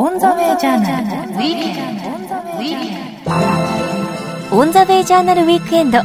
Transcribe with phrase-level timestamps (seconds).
[0.00, 0.80] オンザウェイジャー
[5.24, 5.98] ナルウィークエンド。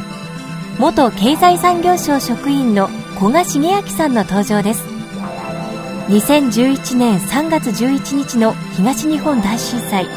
[0.80, 2.88] 元経済産業省職員の
[3.20, 4.84] 古賀茂明さんの登場です。
[6.08, 10.08] 2011年3月11日の東日本大震災、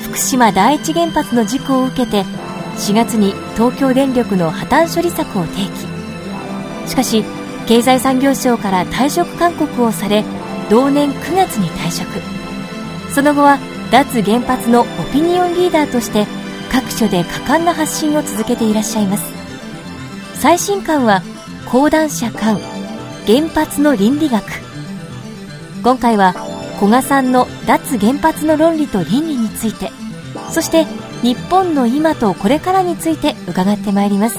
[0.00, 2.24] 福島第一原発の事故を受けて、
[2.78, 6.88] 4月に東京電力の破綻処理策を提起。
[6.88, 7.22] しかし、
[7.66, 10.24] 経済産業省から退職勧告をされ、
[10.70, 12.33] 同年9月に退職。
[13.14, 13.58] その後は
[13.92, 16.26] 脱原発のオピニオンリーダーとして
[16.72, 19.32] 各所で果敢な発信を続けていらっしゃいます。
[20.40, 21.22] 最新刊は
[21.70, 22.58] 講談社刊
[23.24, 24.42] 原発の倫理学。
[25.84, 26.32] 今回は
[26.80, 29.90] 古賀さんの脱原発の論理と倫理について
[30.50, 30.84] そして
[31.22, 34.38] 日本の今とこれからについて伺ってまいります。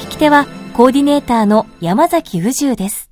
[0.00, 3.08] 聞き手はコーディネーターの山崎宇宙です。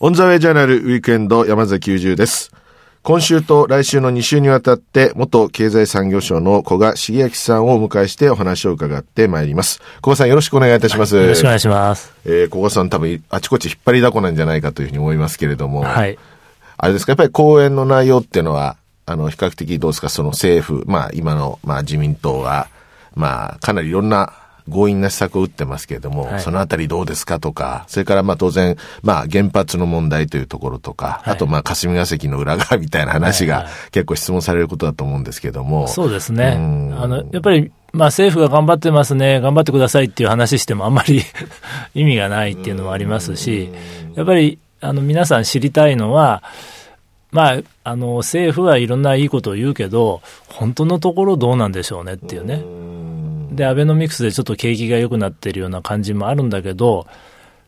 [0.00, 2.59] オンザウェイジャーナルウィークエンド山崎宇宙です。
[3.02, 9.80] 今週と来週の2週にわたって元経済産業省の古賀茂明さんをお迎えしてお話を伺ってまいります。
[10.02, 12.12] 古賀さんよろしくお願いいたします、よろしくお願いします。
[12.26, 15.80] えー、古賀さん多分あちこち引っ張りだこなんじゃないかというふうに思いますけれども。
[15.80, 16.18] はい。
[16.76, 17.12] あれですか？
[17.12, 18.76] やっぱり講演の内容っていうのは
[19.06, 20.10] あの比較的どうですか？
[20.10, 22.68] その政府まあ今のまあ自民党は
[23.14, 24.34] まあかなりいろんな
[24.70, 26.40] 強引な施策を打ってますけれども、はい。
[26.40, 31.34] そのあたりどうですかとか、それからまあ当然、まあ原発の問題というところとか、はい。
[31.34, 35.88] あとまあ霞が関の裏側みたいな話が結構質問されることだと思うんですけども。
[35.88, 36.56] そうですね。
[36.56, 37.02] うん。
[37.02, 41.22] あのやっぱりまあ政府が頑張ってますね頑張ってくださいっていう話してもあんまり
[41.94, 43.70] 意味がないっていうのもありますし
[44.14, 46.42] やっぱりあの皆さん知りたいのは
[47.32, 52.64] まあ、あの政府はいろんないいことを言うけど本当のところどうなんでしょうねっていうね
[53.52, 57.06] でアベノミクスでちょっと景気が良くなってるような感じもあるんだけど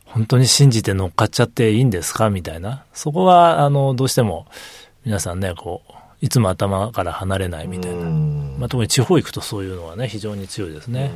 [0.05, 2.30] 本当に信じて乗っかっちゃっていいんですか？
[2.30, 2.84] みたいな。
[2.92, 4.47] そこはあのどうしても
[5.05, 11.11] 皆さんねこういつも頭から離れないみたいな、まあ、特に地方行くとそういうのはね非常に強いですね。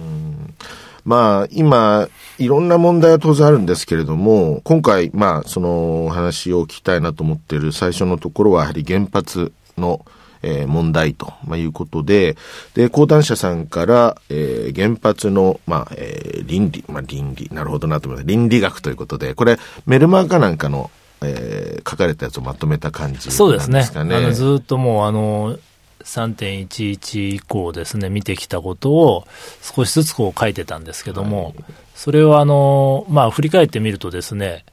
[1.04, 10.04] まあ、今、いろんな問題は当然あるんですけれども、今回、まあ、その話を聞きたいなと思っている最初のところは、やはり原発の、
[10.42, 12.36] えー問題と、まあ、いうことで、
[12.74, 18.28] で、講談社さんから、えー原発の、まあ、えー倫理、まあ、倫理、なるほどなと思います。
[18.28, 20.90] 倫理学ということで、これ、メルマーかなんかの、
[21.22, 23.36] えー書かれたやつをまとめた感じですかね。
[23.36, 25.56] そうですねあのずっともうあの
[26.04, 29.26] 3.11以降ですね見てきたことを
[29.60, 31.54] 少しずつこう書いてたんですけども、
[31.94, 34.64] それをあの、まあ、振り返ってみるとですね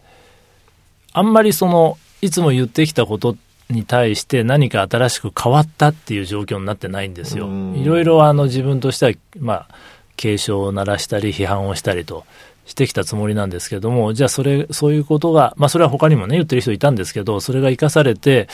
[1.11, 3.35] あんまりそのいつも言ってきたこと
[3.69, 7.47] に対して何か新しく変わったっていう状況になってないんですよ。
[7.47, 9.67] うんいろいろあの自分としては、まあ、
[10.15, 12.25] 警鐘を鳴らしたり批判をしたりと
[12.65, 18.47] してきたつもりなんですけども、じゃあそれ、そういうことが、まあそれは他にもね、言ってる人いたんですけど、それが生かされて、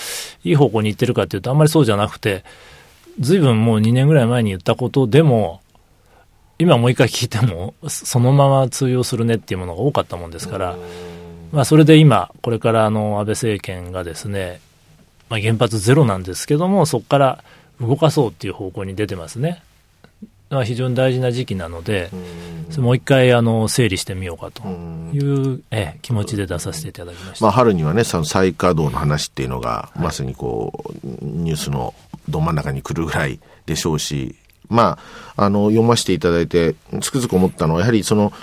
[0.43, 2.43] いい方向に行ってるかっていうと、あんまりそうじゃなくて、
[3.19, 5.61] ずいぶんもう2年ぐらい前に言ったことでも、
[6.57, 10.77] 今もう一回聞いても、そのまま通用するねっていうものが多かったもんですから、
[11.51, 14.59] まあそれで今、これからあの安倍政権がですね、
[15.29, 17.43] まあ原発ゼロなんですけども、そこから
[17.79, 19.63] 動かそうっていう方向に出てますね。
[20.49, 22.09] まあ非常に大事な時期なので、
[22.71, 24.63] それもう一回あの整理してみようかと
[25.13, 27.45] いう、ええ気持ちで出させていただきました。
[27.45, 31.93] まあ、春にはね、その再稼働の話っていうのが、まさにこう、ニュースの
[32.27, 34.35] ど真ん中に来るぐらいでしょうし、
[34.69, 34.97] ま
[35.35, 38.33] あ、あの、読ませていただいて、つくづく思ったのは、やはりその、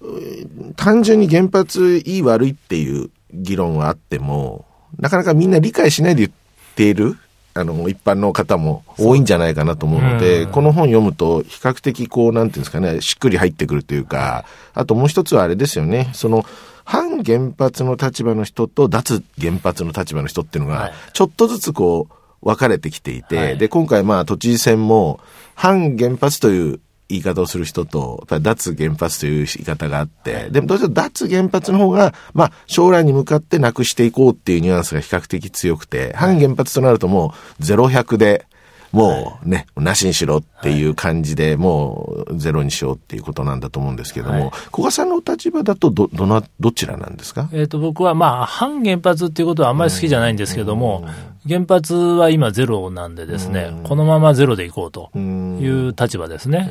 [0.00, 4.64] う単純に原発いい悪いっていう議論はあっても、
[5.02, 7.18] なかなかみんな理解しないで言っている、
[7.54, 10.50] あの、一般の方も多いんじゃないかなと思うので、うん。
[10.52, 16.46] この本読むと、比較的こう、なんていうんですかね、しっくり入ってくるというか、あともう一つはあれですよね、その、
[16.84, 23.58] 反原発の立場の人と脱原発の立場の人っていうのがはい、ちょっとずつこう、分かれてきていて、はい。
[23.58, 25.18] で、今回まあ、都知事選も、
[25.56, 38.46] 反原発という言い方をする人と、脱原発という言い方があって、でもどうしても脱原発の方が、まあ、将来に向かってなくしていこうっていうニュアンスが比較的強くて、反原発となるともう、ゼロ百で、
[38.92, 44.50] もうね、なしにしろっていう感じで、もうゼロにしようっていうことなんだと思うんですけども、はい。
[44.70, 47.48] 古賀さんのお立場だとど、どな、どちらなんですか？
[47.54, 51.06] えっ、と、僕はまあ、反原発っていうことはあんまり好きじゃないんですけども、
[51.48, 56.70] 原発は今ゼロなんでですね、このままゼロでいこうという立場ですね。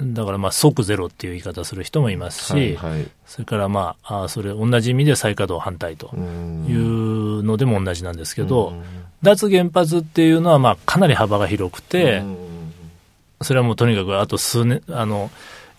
[0.00, 3.06] だからまあ、即ゼロっていう言い方する人もいますし、はいはい。
[3.26, 8.74] それからまあ、あーそれ同じ意味で再稼働反対というのでも同じなんですけど、
[9.22, 12.22] 脱原発っていうのはまあ、かなり幅が広くて、
[13.40, 15.30] それはもうとにかくあと数年、あの、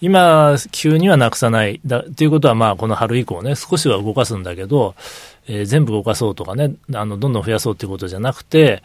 [0.06, 1.82] 今、急にはなくさない。
[1.84, 4.94] だっていうことは、まあ、この春以降ね、少しは動かすんだけど、
[5.48, 8.84] えー全部動かそうとかね、あの、どんどん増やそうっていうことじゃなくて、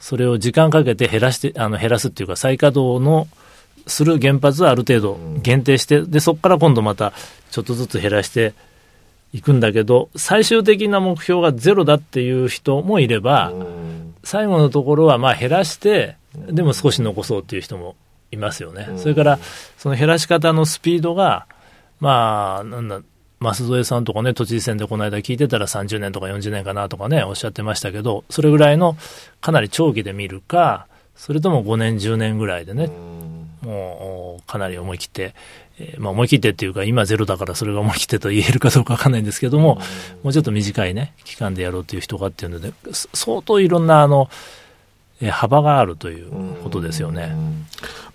[0.00, 3.28] それを時間かけて減らして、あの、減らすっていうか、再稼働の、
[3.86, 7.12] する原発はある程度限定して、で、そこから今度また、
[7.52, 8.52] ちょっとずつ減らして
[9.32, 13.52] いくんだけど、最終的な目標がゼロだっていう人もいれば、
[14.24, 17.94] 最後のところはまあ減らして、でも少し残そうっていう人も
[18.30, 18.88] いますよね。
[18.96, 19.38] それから、
[19.78, 21.46] その減らし方のスピードが、
[22.00, 23.00] まあ、なんだ、
[23.40, 28.96] 舛添さんとかね、都知事選でこの間聞いてたら30年とか40年かなとかね、おっしゃってましたけど、それぐらいの
[29.40, 32.90] かなり長期で見るか、それとも5年、10年ぐらいでね、
[33.62, 35.34] もうかなり思い切って、
[35.78, 39.76] えーまあ、思い切ってっていうか、今ゼロだからそれが思い切ってと言えるかどうかわかんないんですけども、
[40.22, 44.65] もうちょっと短いね、期間でやろうという人がっていうので、そ相当いろんなあの、えー
[45.30, 46.30] 幅があるという
[46.62, 47.34] ことですよね。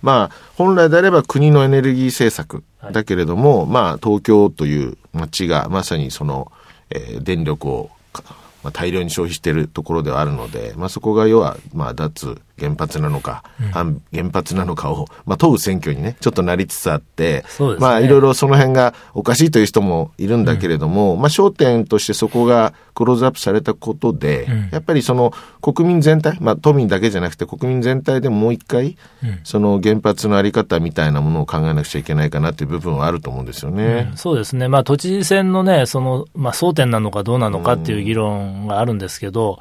[0.02, 6.50] まあ、本来であれば国のエネルギー政策はいだけれども、まあ、東京という街がまさにその、
[6.90, 8.22] えー電力をか、
[8.62, 17.66] まあ、大量に消費しているところではあるので、まあ、そこが要は、まあ、脱原発なのか、反原発なのかを、まあ、問う選挙にね、ちょっとなりつつあって、ね。
[17.78, 24.68] まあ、いろいろその辺がおかしいという人もいるんだけれども、まあ、焦点としてそこがクローズアップされたことで、うん。
[24.70, 29.40] やっぱりその国民全体、まあ、都民だけじゃなくて国民全体でもう一回、うん。
[29.44, 34.08] その原発のあり方みたいなものを考えなくちゃいけないかなっていう部分はあると思うんですよね。
[34.10, 34.16] うん。
[34.16, 39.58] そうですね、まあ、都知事選のね、そのまあ、争点なのかどうなのかっていう議論があるんですけど、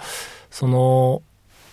[0.49, 1.21] その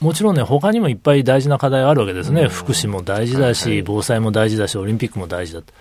[0.00, 3.82] もちろんね、他にもいっぱい大事な課題があるわけですね、福祉も大事だし、はいはい。
[3.82, 5.72] 防災も大事だし、オリンピックも大事だと。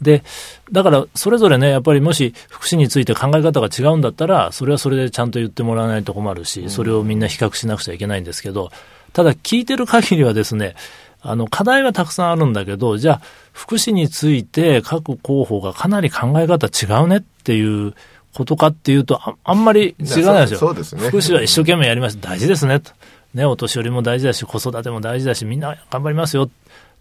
[0.00, 0.22] で、
[0.70, 8.70] だからそれぞれね、やっぱりもし福祉について考え方が違うんだったら、それはそれでちゃんと言ってもらわないと困るし、それをみんな比較しなくちゃいけないんですけど、
[9.12, 10.74] ただ聞いてる限りはですね、
[11.22, 13.20] あの課題はたくさんあるんだけど、じゃあ、
[13.52, 17.94] 福祉について各候補がかなり考え方違うねっていう
[18.34, 20.58] ことかっていうと、ああんまり違わないですよ。
[20.58, 21.08] そうそうですね。
[21.08, 22.80] 福祉は一生懸命やります、大事ですね。
[22.80, 22.92] と、
[23.36, 26.48] ね、お年寄りも大事だし、子育ても大事だし、みんな頑張りますよっ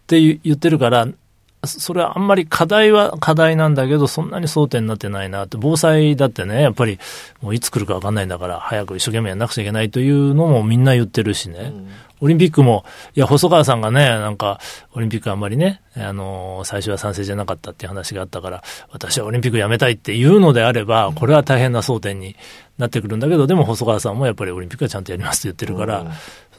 [0.06, 1.08] て言ってるから、
[1.66, 7.00] それはあんまり課題は課題なんだけど、そんなに争点になってないなって、防災だってね、やっぱり
[7.42, 11.72] もういつ来るか分かんないんだから、早く一生懸命やんなくちゃいけないというのもみんな言ってるしね、
[12.22, 12.86] オリンピックも、
[13.16, 14.60] いや、細川さんがね、なんか、
[14.94, 22.36] オリンピックあんまりね、あの最初は賛成じゃなかったっていう話があったから、私はオリンピックやめたいっていうのであれば、これは大変な争点に
[22.78, 26.08] なってくるんだけど、でも細川さんもやっぱりオリンピックはちゃんとやりますって言ってるから、そ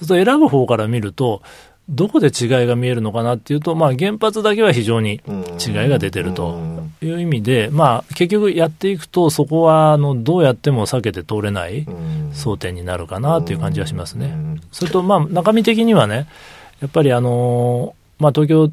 [0.03, 1.43] うすると選ぶ方から見ると、
[1.89, 5.21] どこで違いが見えるのかなっていうと、まあ、原発だけは非常に
[5.65, 6.59] 違いが出てると
[7.01, 11.85] いう意味で、まあ、結局やっていくと、そこはあのどうやっても避けて通れない
[12.33, 14.37] 争点になるかなという感じはしますね。
[14.73, 16.27] それと、まあ、中身的にはね、
[16.81, 18.73] やっぱりあの、まあ、東京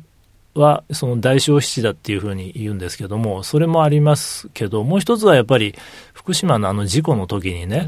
[0.56, 5.76] はその大消費地だっていうふうに言うんですけども、それもありますけど、もう一つはやっぱり
[6.14, 7.88] 福島のあの事故の時にね、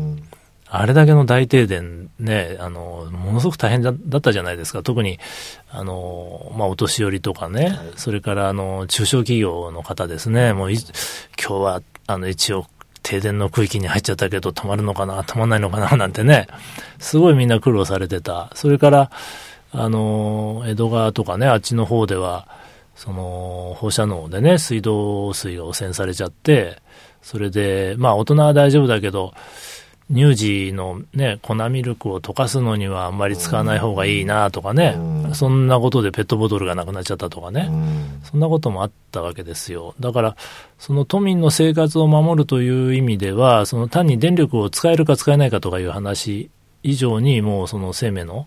[0.68, 4.82] あれだけの大停電ね、あの、ものすごく大変だだったじゃないですか。
[4.82, 5.20] 特に、
[5.70, 10.78] あの、まあ、お年寄りとかね、それから、あの、中小企業の方ですね、もうい、
[11.40, 12.66] 今日は、あの、一応、
[13.04, 16.48] 停電の区域に入っちゃったけど、止まるのかな、止まんないのかな、 なんてね、
[16.98, 18.50] すごいみんな苦労されてた。
[18.56, 19.12] それから、
[19.72, 22.48] あの、江戸川とかね、あっちの方では、
[22.96, 26.82] その、放射能でね、水道水が汚染されちゃって、
[27.22, 29.34] それで、まあ、大人は大丈夫だけど、
[30.14, 34.96] 乳児のね、粉ミルクを溶かすのにはあんまり使わない方がいいなとかね、
[35.34, 37.70] そんなことでペットボトルがなくなっちゃったとかね、
[38.24, 39.96] そんなこともあったわけですよ。
[40.00, 40.36] だから、
[40.78, 46.52] その都民の生活を守るという意味では、その単に電力を使えるか使えないかとかいう話
[46.84, 48.46] 以上に、もうその生命の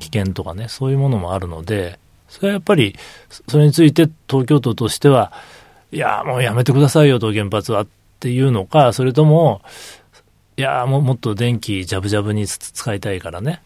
[0.00, 2.96] 危険とかね、そういうものもあるので、それはやっぱり、
[3.48, 5.32] それについて東京都としては、
[5.92, 7.86] いや、もうやめてくださいよと原発はっ
[8.18, 9.62] ていうのか、それとも、
[10.60, 13.62] いやももっと電気ジャブジャブに使いたいからね、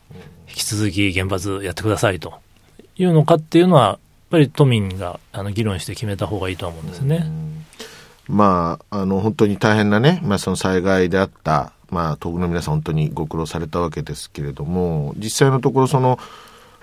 [0.46, 2.34] 引き続き原発やってくださいと。
[2.96, 3.98] いうのかっていうのは、やっ
[4.30, 7.26] ぱり都民があの議論して決めた方がいいと思うんですね。
[8.28, 16.20] まあ、あの、本当に大変なね、まあ、その災害であった、まあ、東北の皆さん本当にご苦労されたわけですけれども、実際のところその、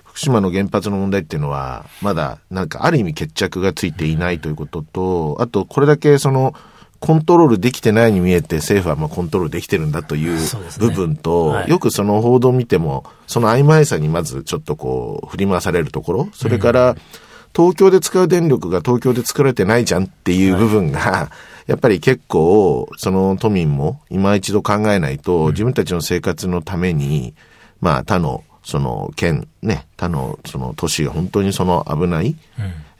[0.03, 6.53] 福島の原発の問題っていうのは、まだ、なんか、ある意味決着がついていないということと、あと、これだけその、
[7.01, 10.39] コントロールできてないに見えて政府はまあコントロールできてるんだという
[10.79, 11.69] 部分と、はい。
[11.69, 16.95] よくその報道を見ても、その曖昧さにまずちょっとこう、振り回されるところ、それから、
[17.55, 21.31] 東京で使う電力が東京で作られてないじゃんっていう部分が、
[21.65, 27.33] やっぱり結構、その都民も今一度考えないと、自分たちの生活のために、
[27.81, 32.35] まあ他のその県、ね、他のその都市が本当にその危ない、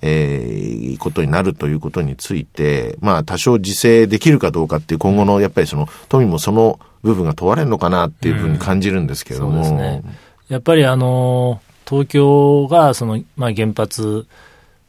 [0.01, 9.63] えーことになるということについて、まあ多少自制できるかどうかっていう今後のやっぱりその富もその部分が問われるのかなっていうふうに感じるんですけれども。
[9.63, 10.03] そうですね。
[10.47, 14.27] やっぱりあの、東京がその、まあ原発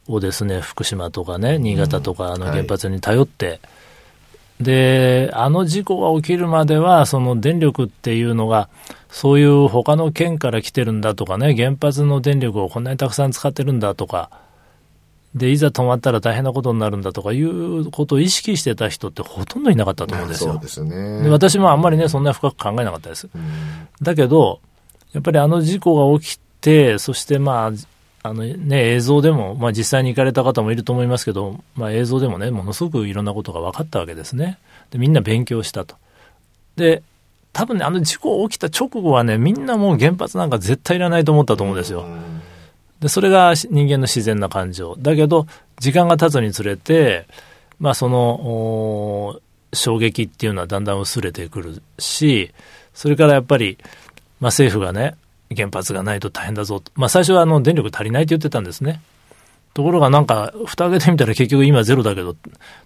[0.08, 3.60] をですね、福島とかね、新潟とかあの原発に頼って、
[4.60, 8.68] で、あの事故が起きるまでは、その電力っていうのが、
[9.08, 14.30] そういう他の県から来てるんだとかね、原発の電力をこんなにたくさん使ってるんだとか、
[15.34, 20.60] で、いざ止まったら大変なことになるんだとかいうことを意識してた人ってほとんどいなかったと思うんですよ。
[20.68, 21.22] すね。
[21.22, 23.28] で私もあんまりね、そんな深く考えなかったです。
[24.02, 24.60] だけど、
[25.12, 27.72] やっぱりあの事故が起きて、そしてまあ、
[28.24, 34.58] あのね、映像でも、まあ実際に行かれた方もいると思いますけど、まあ映像でもね、ものすごくいろんなことが分かったわけですね。
[34.90, 35.96] で、みんな勉強したと。
[36.76, 37.02] で、
[37.52, 42.06] 多分ね、あの事故起きた直後はね、みんなもう原発なんか絶対いらないと思ったと思うんですよ。
[43.02, 44.94] で、それが人間の自然な感情。
[44.96, 45.48] だけど、
[45.80, 47.26] 時間が経つにつれて、
[47.80, 49.40] まあその、
[49.72, 52.52] 衝撃っていうのはだんだん薄れてくるし、
[52.94, 53.76] それからやっぱり、
[54.38, 55.16] まあ政府がね、
[55.54, 56.92] 原発がないと大変だぞと。
[56.94, 59.02] まあ最初はあの電力足りないって言ってたんですね。
[59.74, 62.36] ところがなんか、蓋開けてみたら結局今ゼロだけど、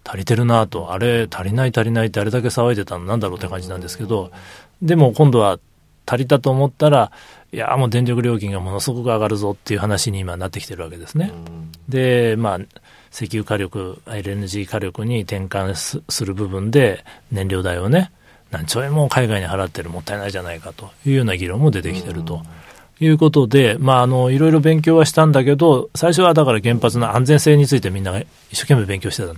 [0.03, 4.31] 足りてるなと、あれ足りない足りないってあれだけ騒いでたのなんだろうって感じなんですけど、
[4.81, 5.59] でも今度は
[6.07, 7.11] 足りたと思ったら、
[7.53, 11.33] いや、もう電力料金がものすごく上がるぞっていう話に今なってきてるわけですね。
[11.89, 12.59] で、まあ、
[13.13, 18.11] 石油火力、LNG 火力に転換すする部分で燃料代をね、
[18.51, 22.43] 何兆円も海外に払ってるもったいないじゃないかというような議論も出てきてると。
[22.99, 29.35] いうことで、まあ、あの、いろいろ勉強はしたんだけど、最初はだから原発の安全性についてみんなが一生懸命勉強してた。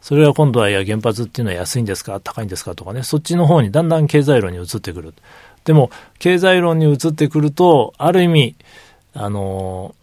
[0.00, 5.14] それが今度は、いや、原発っていうのは安いんですか高いんですかとかね、そっちの方にだんだん経済論に移ってくる。
[5.64, 8.56] でも、経済論に移ってくると、ある意味、
[9.14, 9.94] あの、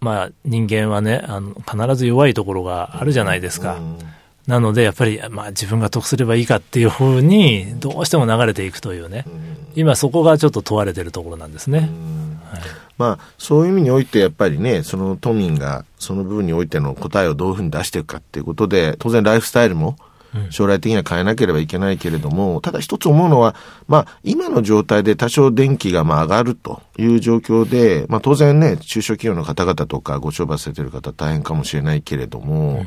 [0.00, 3.78] まあ、人間はね、あの、必ず弱いところがあるじゃないですか。
[4.46, 9.24] なので、やっぱり、まあ、自分が得すればいいかっていう方に、どうしても流れていくというね。
[9.76, 11.90] 今そこがちょっと問われてるところなんですね。
[12.98, 19.96] まあ、そういう意味において、やっぱりね、その都民が、その部分においての答えをどういうふうに出していくかっていうことで、当然ライフスタイルも、
[20.50, 23.54] 将来的には変えなければいけないけれども、ただ一つ思うのは、
[23.88, 32.84] まあ、今の状態で多少電気がまあ上がるという状況で、まあ当然ね、中小企業の方々とかご商売されてる方大変かもしれないけれども、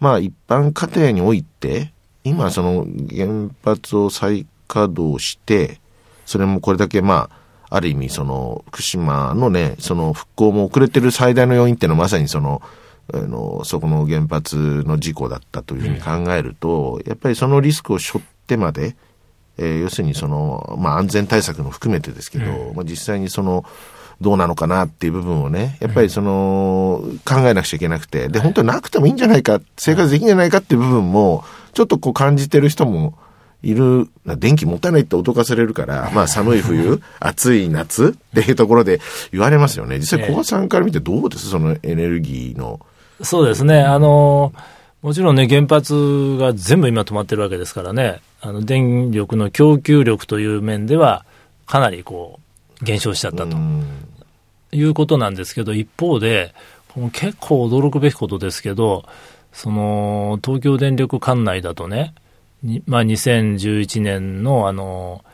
[0.00, 5.80] まあ一般家庭において、今その原発を再稼働して、
[6.26, 7.44] それもこれだけまあ、
[7.76, 12.62] ある意味その福島のね、その復興も遅れてる最大の要因っていうのはまさにその、
[13.12, 14.56] あの、そこの原発
[14.86, 18.96] の事故だったというふうに考えると、やっぱりそのリスクを背負ってまで、
[19.58, 23.64] えー要するにその、まあ安全対策も含めてですけど、まあ実際にその、
[24.20, 33.18] どうなのかなっていう部分をね、やっぱりその、考えなくちゃいけなくて、で、本当になくてもいいんじゃないか、生活できんじゃないかっていう部分も、ちょっとこう感じてる人も
[33.62, 39.00] いる、電気もったいないって脅かされるから、まあ寒い冬、 暑い夏っていうところで
[39.32, 39.98] 言われますよね。
[39.98, 41.48] 実際小川さんから見てどうです？
[41.48, 42.80] そのエネルギーの。
[43.24, 43.80] そうですね。
[43.82, 44.52] あの、
[45.02, 51.24] もちろんね、原発が全部今止まってるわけですからね、あの、電力の供給力という面では、
[51.66, 52.40] かなりこ
[52.80, 53.86] う、減少しちゃったとうん
[54.72, 56.54] いうことなんですけど、一方で、
[57.12, 59.04] 結構驚くべきことですけど、
[59.52, 62.14] その、東京電力管内だとね、
[62.62, 65.24] にまあ、2011年のあの、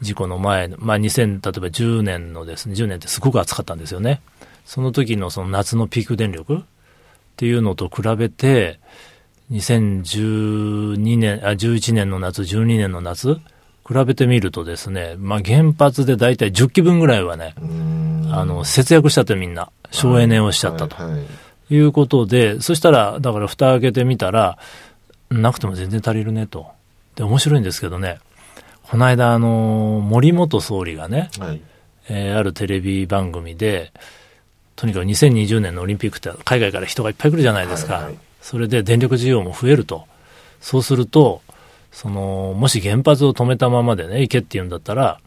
[0.00, 4.20] 事故の前の、まあ、2000、例えば10年のですね、10年ってすごく暑かったんですよね。
[4.64, 6.64] その時のその夏のピーク電力
[7.40, 8.80] っていうのと比べて、
[9.50, 13.36] 2012年、あ、11年の夏、12年の夏、
[13.88, 17.54] 比べてみるとですね、まあ、原発で大体10基分ぐらいはね、
[18.30, 20.96] あの、節約しちゃってみんな、省エネをしちゃったと。
[21.70, 24.58] いうことで、そしたら、だから蓋開けてみたら、
[25.30, 26.66] なくても全然足りるねと。
[27.14, 28.18] で、面白いんですけどね、
[28.82, 31.62] この間、あの、森元総理がね、はい。
[32.10, 33.94] えーあるテレビ番組で、
[34.80, 37.94] とにかく2020年のオリンピックって海外から人がいっぱい来るじゃないですか。
[37.94, 40.06] はいはいそれで電力需要も増えると。
[40.60, 41.42] そうすると、
[41.92, 45.20] その、もし原発を止めたままでね、行けって言うんだったら、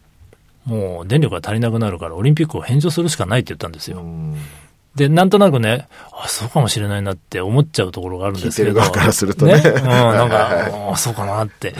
[0.64, 3.98] もう電力が足りなくなるからオリンピックを返上するしかないって言ったんですよ。
[3.98, 4.36] うん
[4.94, 8.80] で、なんとなくね、あ、そうかもしれないなって思っちゃうところがあるんですけど。
[8.80, 11.74] からするとねうん、 なんか、あそうかなって。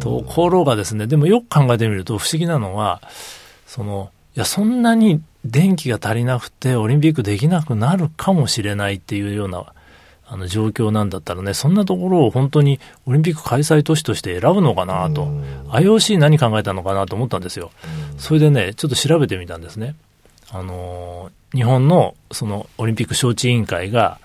[0.00, 3.02] ところがですね、でもよく考えてみると不思議なのは、
[3.66, 9.72] その、いや、そんなに電気が足りなくてオリンピックできなくなるかもしれないっていうような、
[10.26, 15.26] あの状況なんだったらね、そんなところを本当にオリンピック開催都市として選ぶのかなと、
[15.68, 17.70] IOC 何考えたのかなと思ったんですよ。
[18.16, 19.94] それでね、ちょっと調べてみたんですね。
[20.50, 24.20] あの日本のそのオリンピック招致委員会が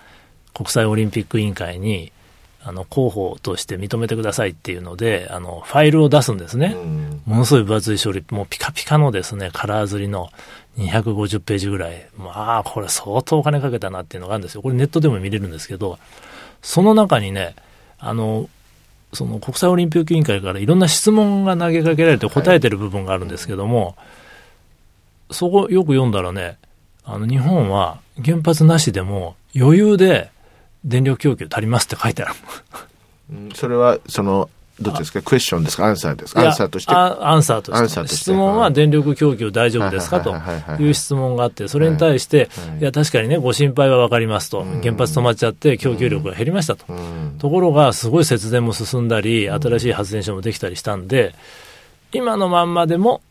[0.53, 2.11] 国際オリンピック委員会に
[2.61, 6.75] あの候補として認めてくださいっていうのであのファイルを出すんですね、
[7.25, 10.29] ものすごい分厚い書類もうピカピカのですねカラー刷りの
[10.77, 12.05] 250ページぐらい。
[12.17, 14.61] まあこれ相当お金かけたなっていうのがあるんですよ。
[14.61, 15.99] これネットでも見れるんですけど
[16.61, 17.55] その中にね
[17.97, 18.49] あの
[19.13, 23.91] その国際オリンピック委員会からいろんな質問が投げかけられて答えてる部分があるんですけども、は
[25.31, 26.57] い、そこよく読んだらね
[27.03, 30.29] あの日本は原発なしでも余裕で
[30.85, 32.35] 電力供給足りますって書いてある。
[33.53, 35.21] それは、その、どっちですか？
[35.21, 35.85] クエスチョンですか？
[35.85, 36.41] アンサーですか？
[36.41, 36.93] アンサーとして。
[36.93, 38.15] アンサーとして。
[38.15, 40.21] 質問は電力供給大丈夫ですか？
[40.21, 40.33] と
[40.81, 42.83] いう質問があって、それに対して、い。
[42.83, 44.63] や、確かにね、ご心配は分かりますと。
[44.81, 46.85] 原発止まっちゃって供給力が減りましたと。
[47.39, 51.35] ところが、すごい節電も進んだり、新しい発電所もできたりしたんで、
[52.13, 53.21] 今のまんまでも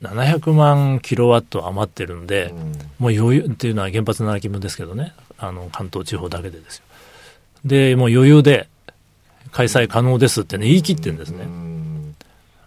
[0.00, 2.54] 700万キロワット余ってるんで、
[2.98, 5.12] もう余裕っていうのは原発7基分ですけどね、
[5.42, 6.84] あの関東地方だけでですよ。
[7.64, 8.68] で、もう余裕で
[9.50, 11.46] 開催可能ですってね、言い切ってるんですね。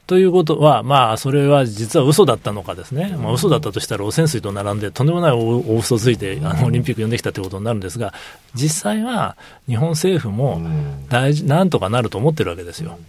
[0.08, 8.14] ということは、まあ、それは実は嘘だったのかですね、まあ、嘘だったとしたら汚染水と並んで、とんでもない大嘘ついてあのオリンピック呼んできたということになるんですが、
[8.54, 9.36] 実際は
[9.68, 10.62] 日本政府も
[11.10, 13.00] 大事なんとかなると思ってるわけですよ。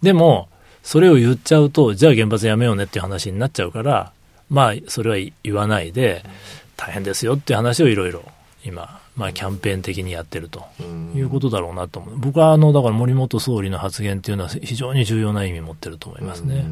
[0.00, 0.48] でも、
[0.82, 4.12] それを言っちゃうと、じゃあ原発やめようねっていう話になっちゃうから、
[4.48, 6.24] まあ、それは言わないで、
[6.76, 8.24] 大変ですよっていう話をいろいろ
[8.64, 10.64] 今、まあ、キャンペーン的にやってると。
[11.14, 16.64] いうことだろうなと思う、僕はあのだから森元総理の発言っていうのは、非常に重要な意味を持ってると思いますね。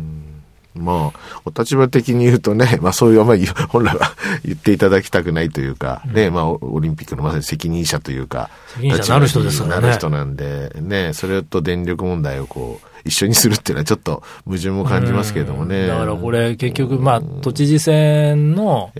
[0.75, 9.83] まあ、お立場的に言うとね、 まあそういう、まあ、本来は 言っていただきたくないというか、うん、ね、まあオリンピックのまさに責任者というか、責任者なる人ですからね。
[9.83, 15.87] なる人なんで、ね、それと電力問題をこう、一緒にするっていうのはちょっと矛盾も感じますけれどもね。
[15.87, 18.93] だからこれ結局、まあ、都知事選の、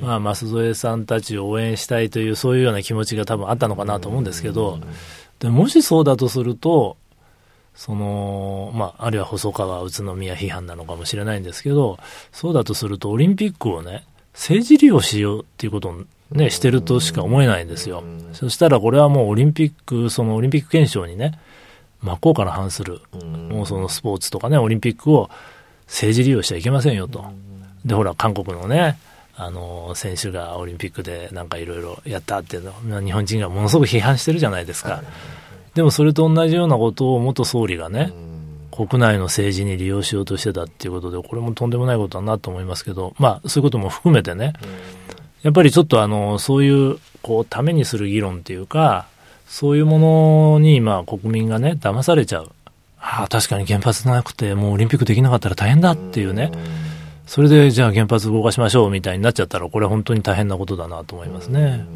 [0.00, 4.78] まあ、舛添さんたちを応援したいという、そういうような気持ちが多分あったのかなと思うんですけど、
[5.40, 6.96] でもしそうだとすると、
[7.74, 11.98] その、まあ、あるいは細川、宇都宮批判なのかもしれないんですけど、
[12.32, 18.02] そうだとすると、オリンピックをね、政治利用しようっていうことをね、してるとしか思えないんですよ。
[18.32, 21.38] そしたらこれはもうオリンピック、そのオリンピック憲章にね、
[22.04, 23.00] 真っ向から反する、
[23.48, 25.30] もうそのスポーツとかね、オリンピックを
[25.86, 27.24] 政治利用しちゃいけませんよと。
[27.84, 28.98] で、ほら、韓国のね、
[29.36, 35.02] あの、選手がオリンピックでなんかいろいろやったっていうの日本人がものすごく批判してるじゃないですか。
[35.74, 38.12] でもそれと同じようなことを元総理がね、
[38.70, 44.52] 国内の政治に利用しようとしてたっていうことで、これもとんでもないことだなと思いますけど、まあ、そういうことも含めてね、
[45.42, 49.06] やっぱりちょっとあの、そういう、こう、ためにする議論っていうか、
[49.54, 52.50] そういうものに今、国民がね、騙されちゃう。
[52.98, 56.50] ああ、確かに原発なくて、もうオリンピックできなかったら大変だっていうね。
[57.28, 61.86] それで、じゃあ原発動かしましょうみたいになっちゃったら、これは本当に大変なことだなと思いますね。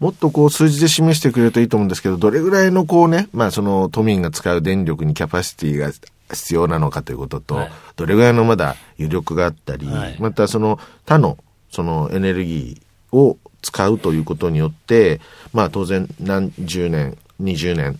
[0.00, 5.90] もっとこう数字で示してくれるといいと思うんですけど、どれぐらいのこうね、まあその都民が使う電力にキャパシティが
[6.32, 11.36] 必要なのかということと、はい、どれぐらいのまだ余力があったり、はい、またその他の
[11.70, 15.20] そのエネルギーを使うということによって、
[15.52, 17.98] まあ当然何十年、20年、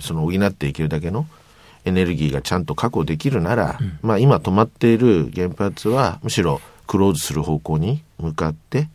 [0.00, 1.26] その補っていけるだけの
[1.84, 8.88] エネルギーがちゃんと確保できるなら、うん、まあ今止まっている原発はむしろクローズする方向に向かって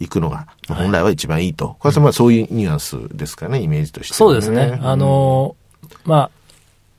[0.00, 1.66] いくのが本来は一番いいと。
[1.68, 4.78] はい、これはまあそういうニュアンスですかね、イメージとして、ね、そうですね。
[4.82, 5.56] あの、
[6.04, 6.30] まあ、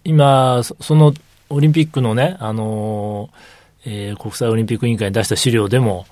[0.03, 1.13] 今、その
[1.49, 3.29] オリンピックのね、あの、
[3.85, 6.05] えー、国際オリンピック委員会に出した資料でも、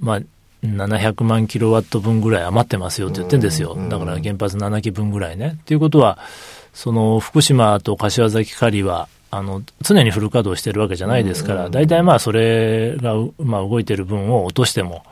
[0.00, 0.20] まあ、
[0.62, 3.76] 700万キロワット分ぐらい余ってますよって言ってるんですよ。
[3.88, 5.58] だから原発7基分ぐらいね。
[5.60, 6.18] っていうことは、
[6.72, 15.04] その福島と柏崎刈は、あの、常にフル稼働してるわけじゃないですから、大体まあそれが、まあ動いてる分を落としても、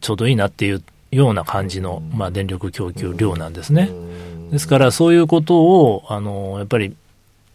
[0.00, 3.90] ちょうどいいなっていうような感じの、まあ電力供給量なんですね。
[4.50, 6.94] ですからそういうことを、あの、やっぱり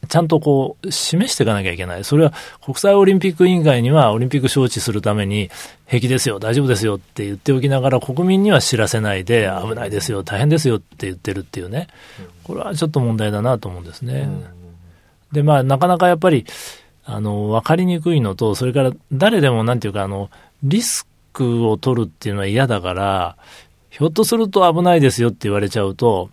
[0.08, 2.04] ちゃんとこう、示していかなきゃいけない。
[2.04, 5.50] それは国際オリンピック委員会にはオリンピック招致するために、
[5.86, 11.88] 平気ですよ、大丈夫ですよって言っておきながら、国民には知らせないで、危ないですよ、大変ですよって言ってるっていうね。
[12.44, 14.30] これはちょっと問題だなと思うんですね。
[15.32, 16.46] で、まあ、なかなかやっぱり、
[17.06, 20.30] あの、わかりにくいのと、それから誰でもなんていうか、あの、
[20.64, 23.38] リスクを取るっていうのは嫌だから、
[23.90, 26.30] ひょっとすると危ないですよって言われちゃうと、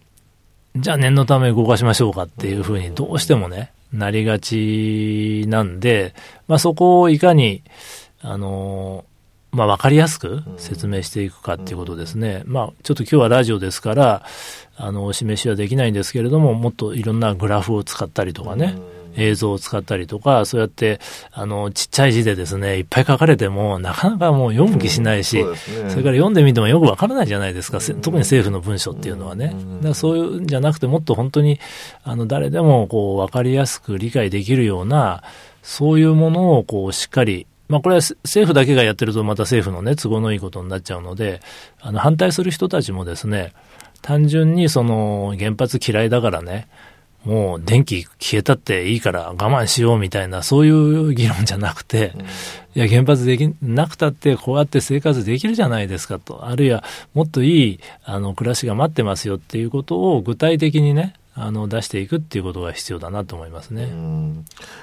[0.76, 6.14] じゃあ念のため動かしましょうかっていうふうにどうしてもね、なりがちなんで、
[6.48, 7.62] まあそこをいかに、
[8.20, 9.04] あの、
[9.52, 12.42] まあ分かりやすく説明していくかっていうことですね。
[12.44, 14.26] まあちょっと今日はラジオですから、
[14.76, 18.76] あの、お示しはできないんですけれども、もっといろんなグラフを使ったりとかね、
[19.16, 21.00] 映像を使ったりとか、そうやって、
[21.32, 29.48] あの、ちっちゃい字でですね、いっぱい書かれても、なかなかもう読む気しないし、うんそね、それから読んでみてもよくわからないじゃないですか、特に政府の文書っていうのはね。
[29.48, 31.60] だからそういうんじゃなくて、もっと本当に、
[32.02, 35.22] あの、誰でもこう、わかりやすく理解できるような、
[35.62, 41.40] そういうものをこう、しっかりまあ、これは政府だけがやってるとまた政府のね、都合のいいことになっちゃうので、
[41.80, 43.52] あの、反対する人たちもですね、
[44.02, 46.68] 単純にその原発嫌いだからね、
[47.24, 52.26] もう電気消えたっていいから我慢しようみたいな、そういう議論じゃなくて、うん、い
[52.74, 56.84] や、原発できなくたってこうやって生活できるじゃないですかと、あるいは
[57.14, 63.88] もっといいあの暮らしが待ってますよっていうことを具体的にね、あの出していくっていうことが必要だなと思いますね。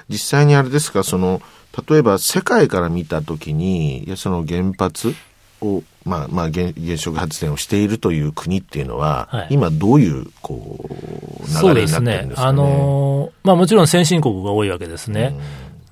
[0.08, 1.40] 実際にあれですか、その、
[1.88, 5.14] 例えば世界から見たときに、いやその原発
[5.62, 12.48] をまあ、まあ原、原子力発電をしているという国っていうのは、はい、今どういう、こう、流れになってるんですかね？
[12.48, 15.34] ねあのー、まあもちろん先進国が多いわけですね。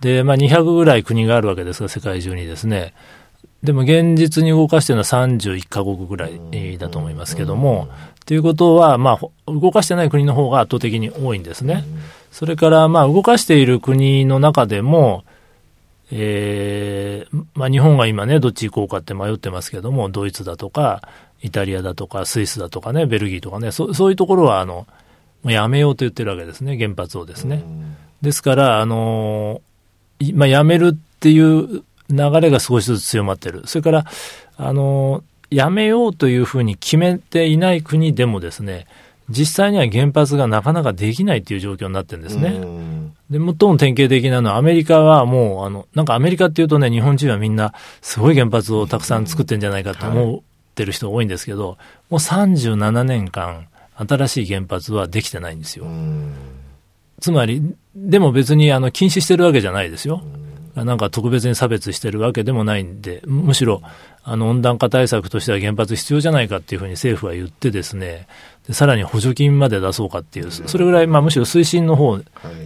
[0.00, 2.94] で、まあ200ぐらい国があるわけですが、世界中にですね。
[3.62, 7.88] でも現実に動かしているのは31カ国ぐらいだと思いますけども、
[8.24, 11.85] ということは、まあ、動かしてない国の方が圧倒的に多いんですね。
[12.33, 15.24] それから、まあ、動かしている国の中でも、
[16.12, 21.02] えー、まあ、日本が今ね、どっち行こうかって迷ってますけども、ドイツだとか、
[21.42, 24.86] イタリアだとか、スイスだとかね、ベルギーとかね、そそういうところは、あの、
[25.44, 27.64] やめようと言ってるわけですね、原発をですね。
[28.22, 29.62] ですから、あの
[30.34, 33.62] まあ、やめるっていう流れが少しずつ強まってる。
[33.66, 34.04] それから、
[34.56, 38.86] あのやめようというふうに決めていない国でもですね、
[39.30, 42.60] 実際には原発がなかなかできないっていう状況になってるんですね。
[43.30, 50.40] で、最も典型的なのは、アメリカはもう、あの、なんかアメリカっていうとね、日本人はみんな、すごい原発をたくさん作ってんじゃないかと思っ
[50.74, 51.78] てる人多いんですけど、
[52.10, 55.86] もう37年間、新しい原発はできてないんですよ。
[57.20, 57.62] つまり、
[57.94, 60.22] でも別に、あの、禁止してるわけじゃないですよ。
[60.74, 63.82] なんか特別に差別してるわけでもないんで、むしろ、
[64.22, 68.26] あの、温暖化対策としては原発必要じゃないかっていうふうに政府は言ってですね、
[68.66, 72.16] でさらに補助金まで出そうかっていう、それぐらい、まあむしろ推進の方、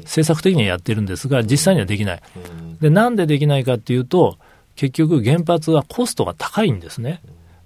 [0.03, 2.23] 政策的にはやってるんですが、実際にはできない。
[2.81, 4.37] で、なんでできないかっていうと、
[4.77, 7.21] 結局原発はコストが高いんですね。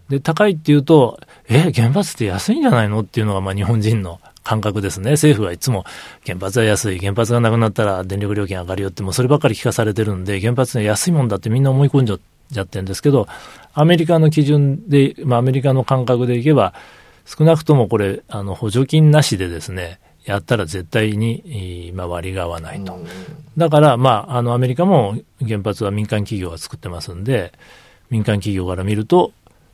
[0.08, 5.12] で、高いっていうと、え、原発って安いんじゃないのっていうのが、まあ日本人の感覚ですね。
[5.12, 5.84] 政府はいつも
[6.24, 13.28] 原発は安い、原発がなくなったら電力料金上がるよって、もうそればっかり聞かされてるんで、原発は安いもんだってみんな思い込んじゃってるんですけど、
[13.74, 16.72] アメリカの基準で、まあアメリカの感覚でいけば、
[17.28, 22.98] 少なくともこれ、あの、補助金なしでですね、やったら絶対に、まあ、割が合わないと。
[23.58, 25.14] だから、まあ、あの、アメリカも
[25.46, 27.52] 原発は民間企業が作ってますんで、
[28.08, 29.32] 民間企業から見ると、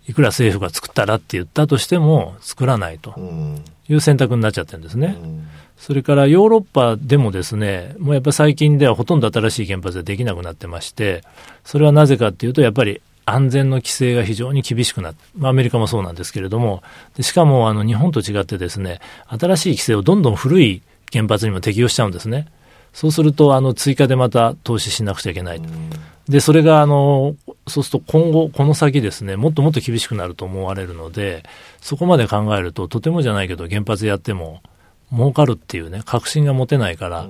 [0.08, 3.14] いくら政府が作ったらって言ったとしても、作らないと
[3.88, 5.16] いう選択になっちゃってるんですね。
[5.76, 11.22] それからヨーロッパでもですね、もうやっぱり最近ではほとんど新しい原発でできなくなってまして、
[11.64, 16.82] それはなぜかっていうと、やっぱり安全の規制が非常に厳しくなって、まあ、アメリカもそうなんですけれども、
[17.16, 20.82] でしかもあの日本と違ってですね、新しい規制をどんどん古い
[21.12, 22.48] 原発にも適用しちゃうんですね。
[22.92, 25.62] そうすると、あの、追加でまた投資しなくちゃいけない。
[26.28, 27.34] で、それが、あの、
[27.66, 31.42] そうすると今後、この先ですね、もっともっと厳しくなると思われるので、
[31.80, 34.62] そこまで考えると、とてもじゃないけど、原発やっても、
[35.12, 37.28] 儲かるっていうね、確信が持てないから、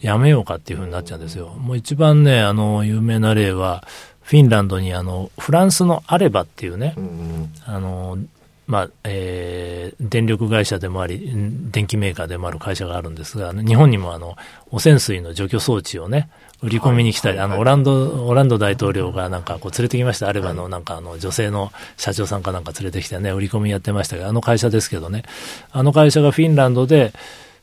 [0.00, 1.48] やめようかっていうふうになっちゃうんですよ。
[1.48, 3.86] もう一番ね、あの、有名な例は、
[4.24, 6.96] フィンランドにあの、フランスのアレバっていうね、
[7.66, 8.18] あの、
[8.66, 11.30] まあ、えー、電力会社でもあり、
[11.70, 14.36] 電気メーカーでもある会社があるんですが、日本にもあの、
[14.70, 16.30] 汚染水の除去装置をね、
[16.62, 20.28] 売り込みに来たり、あの、オランド、オランド大統領がなんかこう連れてきました。
[20.28, 25.24] アレバのなんかあの、女性の社長さんかなんか連れてきてね、売り込みやってましたけど、あの会社ですけどね、
[25.70, 27.12] あの会社がフィンランドで、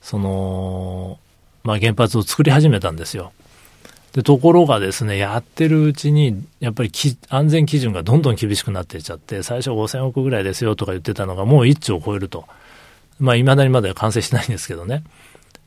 [0.04, 1.18] その、
[1.64, 3.32] まあ、原発を作り始めたんですよ。
[4.14, 12.46] で、ところがですね、やってるうちに、やっぱりき安全基準がどんどん厳しくなっていっちゃって、最初5000億ぐらいですよとか言ってたのが、もう1兆を超えると。
[13.20, 15.04] まあ、未だにまだ完成しないんですけどね。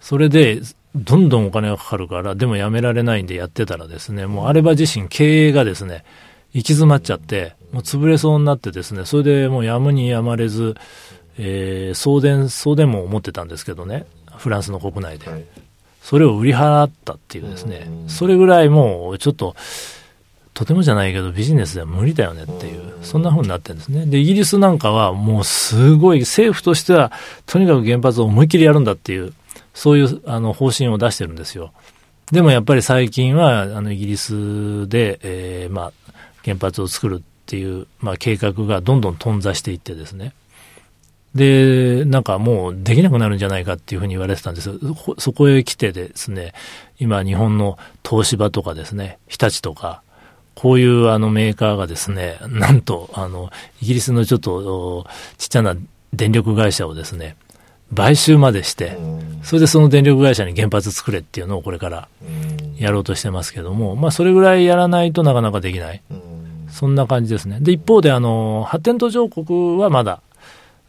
[0.00, 0.60] それで、
[0.94, 6.04] どんどんお金がかかるから、でもやめられないんでやってたらですね、もうアレバ自身経営がですね、
[6.52, 10.74] 行き詰まっちゃって、もう潰れそうになってですね、それでもうやむにやまれず、
[11.38, 14.04] えー、送電、送電網を持ってたんですけどね、
[14.36, 15.30] フランスの国内で。
[15.30, 15.63] はい
[16.04, 19.56] それを売り払ったっていうですね、それぐらいもうちょっと、
[20.52, 24.04] とてもじゃないけどビジネスでは無理だよねっていう、そんな風になってるんですね。
[24.04, 27.10] で、イギリスなんかはもうすごい、政府としては
[27.46, 29.32] とにかく原発を思いっきりやるんだっていう、
[29.72, 31.72] そういうあの方針を出してるんですよ。
[32.30, 35.92] でもやっぱり最近は、あの、イギリスで、えー、まあ、
[36.44, 40.34] 原発を作るっていう、まあ、計画がどんどん頓挫していってですね。
[41.34, 44.70] で、なんかもうできなくなるんじゃないかっていうふうに言われてたんです
[45.18, 46.52] そこへ来てですね、
[46.98, 50.02] 今日本の東芝とかですね、日立とか、
[50.54, 53.50] こういうあのメーカーがですね、なんと、あの、
[53.82, 55.76] イギリスのちょっとちっちゃな
[56.12, 57.36] 電力会社をですね、
[57.94, 58.96] 買収までして、
[59.42, 62.08] それでその電力会社に原発作れっていうのをこれから
[62.76, 66.00] やろうとしてますけども、まあそれぐらいやらないとなかなかできない。
[66.70, 67.58] そんな感じですね。
[67.60, 70.22] で、一方で、あの、発展途上国はまだ、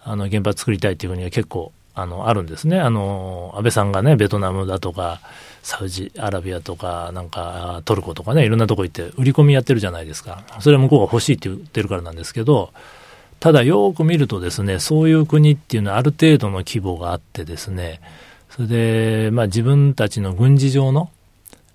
[0.05, 2.79] あの、原発作りたいっていうふうには結構、あの、あるんですね。
[2.79, 5.19] あの、安倍さんがね、ベトナムだとか、
[5.63, 10.43] サウジアラビアとか、なんかトルコとかね、いろんなとこ行って売り込みやってるじゃないですか。
[10.59, 12.71] それは向こうが欲しいって言ってるからなんですけど、
[13.39, 17.99] ただよく見るとですね、そういう国っていうのはある程度の規模があってですね、
[18.51, 21.09] それで、まあ自分たちの軍事上の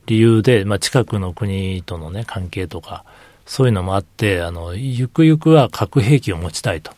[0.06, 3.04] 理由で、まあ近くの国とのね、関係とか、
[3.44, 6.92] そういうのもあって、あの、ゆくゆくは核兵器を持ちたいと。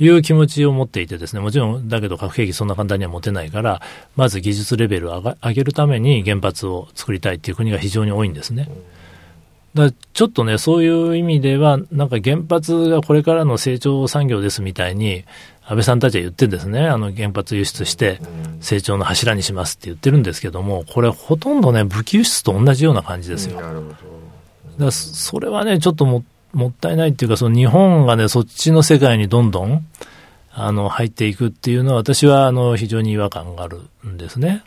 [0.00, 3.82] いう気持ちを持っていてですね、もちろんだけど核兵器そんな簡単には持てないから、
[4.16, 8.68] まず技術レベルを上げるために原発を作りたいっていう国が非常に多いんですね。
[9.74, 15.24] だちょっとね、そういう意味では、なんか原発がこれからの成長産業ですみたいに、
[15.64, 18.20] 安倍さんたちは言ってですね、あの原発輸出して
[18.60, 23.60] 成長の柱にしますって言ってるんですけども、これほとんどね、武器輸出と同じような感じですよ。
[24.78, 29.86] だそれはね、ちょっとももったいないっていうか、その日本がね、そっちの世界にどんどん、
[30.52, 34.62] あの、入っていくっていうのは、私は、あの、非常に違和感があるんですね。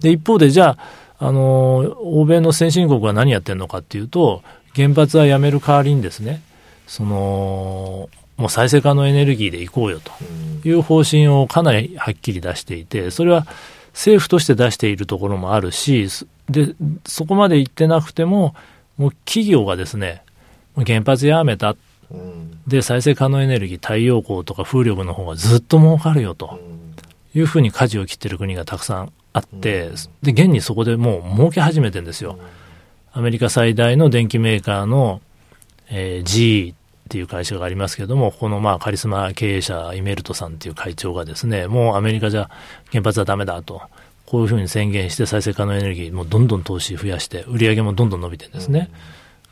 [0.00, 0.76] で、一方で、じゃ
[1.18, 4.42] あ、あの、欧米の先進国は何やってるのかっていうと、
[4.74, 6.42] 原発はやめる代わりにですね、
[6.86, 10.12] その、もう再生可能エネルギーでいこうよと
[10.68, 13.46] いう方針をかなりはっきり出していて、それは
[13.92, 16.08] 政府として出しているところもあるし、
[16.50, 16.74] で、
[17.06, 18.54] そこまで行ってなくても、
[18.98, 20.22] もう企業がですね、
[20.84, 21.76] 原発やめた、
[22.66, 26.60] で、再生可能エネルギー、太陽光とか風力の方がずっと儲かるよと。
[27.34, 29.90] いうふうに舵を切ってる国がたくさんあって、
[30.22, 32.38] で、現にそこでもう儲け始めてるんですよ。
[33.12, 35.20] アメリカ最大の電機メーカーの、
[35.90, 36.76] えー、GE っ
[37.08, 42.48] ていう会社がありますけれども、このまあカリスマ経営者、イメルトさんっていう会長がですね、もうアメリカじゃ
[42.90, 43.82] 原発はダメだと。
[44.24, 48.90] こういうふうに宣言して再生可能エネルギーもどんどん投資増やして、売り上げもどんどん伸びてるんですね。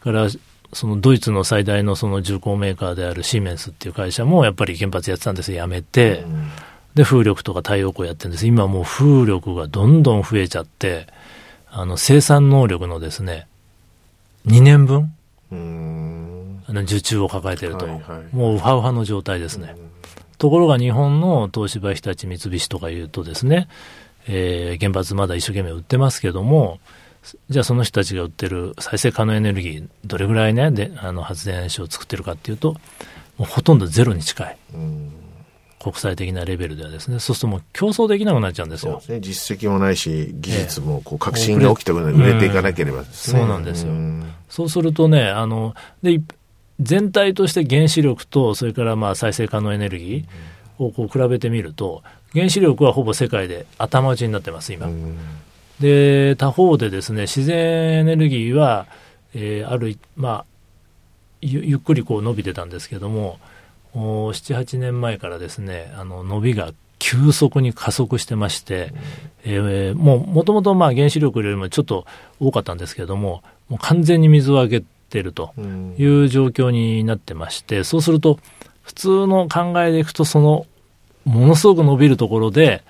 [0.04, 0.28] うん、から、
[0.74, 6.20] そのドイツの最大のその重工メーカーであるシーメンスっていう会社もやっぱり原発やってたんですよ、やめて。
[6.20, 6.50] うん、
[6.94, 8.46] で、風力とか太陽光やってるんです。
[8.46, 11.06] 今もう風力がどんどん増えちゃって、
[11.70, 13.46] あの、生産能力のですね、
[14.46, 15.14] 2年分？
[16.66, 19.76] あの受注を抱えてると、はいはい、もうウハウハの状態ですね。
[20.38, 23.68] ところが日本の東芝、日立、三菱とかいうとですね、
[24.26, 26.80] えー、原発まだ一生懸命売ってますけども、
[27.48, 32.74] じゃあその人たちが売ってる再生可能エネルギー、どれぐらいね、であの発電所を作ってるかっていうと、
[33.38, 34.56] もうほとんどゼロに近い。
[35.80, 39.02] 国際的なレベルではですね、そうするともう競争できなくなっちゃうんですよ。
[39.06, 43.06] ね、実績もないし、技術もこう革新が起きて売れていかなければ、ね。
[43.08, 43.92] うん、そうなんですよ。
[44.48, 46.22] そうするとね、あの、で、
[46.80, 54.88] 全体として原子力と、それからまあ再生可能エネルギーをこう比べてみると、原子力はほぼ世界で頭打ちになってます、今。
[55.80, 58.86] で、他方でですね、自然エネルギーは、
[59.34, 60.44] えー、ある、まあ、
[61.40, 63.38] ゆゆっくりこう伸びてたんですけども、
[63.94, 68.92] 7、8年前からですね、あの伸びが急速に加速してまして、
[69.44, 72.06] うん、えー、もう、もともとまあ原子力よりもちょっと
[72.40, 75.52] 多かったんですけども、もう完全に水をあげてると
[75.98, 78.38] いう状況になってまして、そうすると、
[78.82, 80.66] 普通の考えでいくと、その
[81.24, 82.82] ものすごく伸びるところで、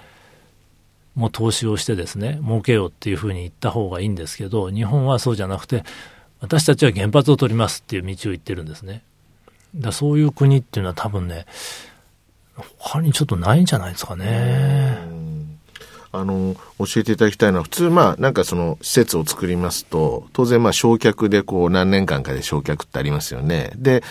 [1.14, 5.85] もう投資をしてですね、儲けようっていうふうに言った方がいいんですけど、日本はそうじゃなくて、
[6.40, 9.03] 私たちは原発を取りますっていう道を言ってるんですね。
[9.74, 11.46] だそういう国っていうのは多分ね、
[12.79, 14.98] 他にちょっとないんじゃないですかね。
[16.12, 23.72] あの、教えていただきたいのは、普通、まあ、なんかその施設を作りますと、当然、まあ、焼却でこう、何年間かで焼却ってありますよね。
[23.74, 24.05] で、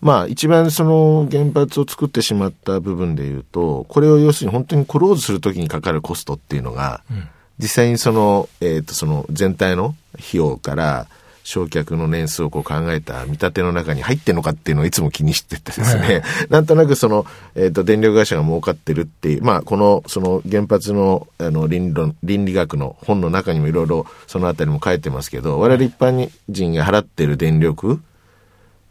[0.00, 7.28] まあ、一番その原発を作ってしまった部分で言うと、これを要するに本当にクローズするときにかかるコストっていうのが、うん、
[7.58, 11.06] 実際にその、えっ、ー、と、その全体の費用から、
[11.46, 28.00] 焼却の年数をこう考えた見立ての中に入ってんのかっていうのをいつも気にしててですね、はい、 なんとなくその、えっ、ー、と、電力会社が儲かってるっていう、まあ、この、その原発の、あの、倫理倫理学の本の中にもいろいろそのあたりも書いてますけど、我々一般人が払ってる電力、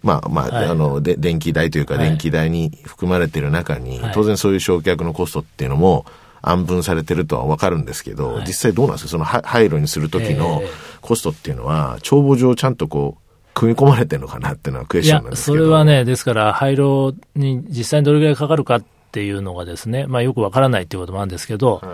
[0.05, 6.05] まあまあ、はい、あの、で、電気代というか、電気代に含まれている中に、はい、当然そういう焼却のコストっていうのも、
[6.41, 9.09] 暗分されてるとはわかるんですけど、はい、実際どうなんですか？
[9.09, 10.61] その廃炉にする時の
[11.01, 13.21] コストっていうのは、帳簿上ちゃんとこう、
[13.55, 15.57] 組み込まれてるのかなっていうのはクエスチョンなんですけど。
[15.57, 21.85] いや、それはね、ですから、廃炉に実際にどれぐらいかかるかっっていうのがですね、まあよくわからないっていうこともあるんですけど、はい。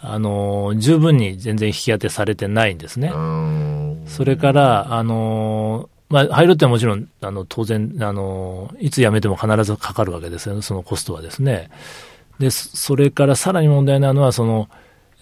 [0.00, 3.12] あの、十分に全然引き当てされてないんですね。
[3.14, 4.02] うん。
[4.06, 11.70] それから、あの、まあ、廃炉ってもちろん、あの、当然、あの、いつ辞めても必ずかかるわけですよね、そのコストはですね。
[12.38, 14.68] で、それからさらに問題なのは、その、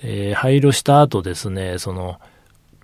[0.03, 2.19] えー廃炉した後ですね、その、